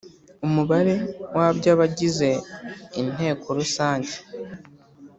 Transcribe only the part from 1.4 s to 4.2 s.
by abagize Inteko Rusange